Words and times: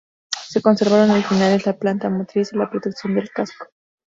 Se 0.49 0.63
conservaron 0.63 1.11
originales 1.11 1.67
la 1.67 1.77
planta 1.77 2.09
motriz 2.09 2.51
y 2.53 2.57
la 2.57 2.67
protección 2.71 3.13
del 3.13 3.29
casco. 3.29 3.67